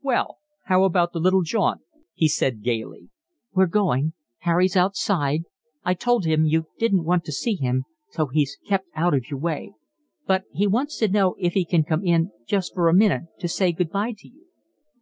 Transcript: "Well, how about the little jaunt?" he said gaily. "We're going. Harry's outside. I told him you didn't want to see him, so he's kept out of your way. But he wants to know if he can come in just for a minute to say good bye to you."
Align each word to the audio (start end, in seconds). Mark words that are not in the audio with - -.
"Well, 0.00 0.38
how 0.64 0.84
about 0.84 1.12
the 1.12 1.18
little 1.20 1.42
jaunt?" 1.42 1.82
he 2.14 2.26
said 2.26 2.62
gaily. 2.62 3.10
"We're 3.52 3.66
going. 3.66 4.14
Harry's 4.38 4.78
outside. 4.78 5.42
I 5.84 5.92
told 5.92 6.24
him 6.24 6.46
you 6.46 6.68
didn't 6.78 7.04
want 7.04 7.22
to 7.24 7.32
see 7.32 7.56
him, 7.56 7.84
so 8.08 8.28
he's 8.28 8.56
kept 8.66 8.86
out 8.94 9.12
of 9.12 9.30
your 9.30 9.40
way. 9.40 9.74
But 10.26 10.44
he 10.54 10.66
wants 10.66 10.96
to 11.00 11.08
know 11.08 11.36
if 11.38 11.52
he 11.52 11.66
can 11.66 11.84
come 11.84 12.02
in 12.02 12.30
just 12.46 12.72
for 12.72 12.88
a 12.88 12.94
minute 12.94 13.24
to 13.40 13.46
say 13.46 13.72
good 13.72 13.90
bye 13.90 14.14
to 14.16 14.26
you." 14.28 14.46